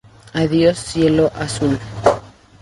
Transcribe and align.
Adiós, 0.33 0.79
cielo 0.79 1.31
azul. 1.45 1.77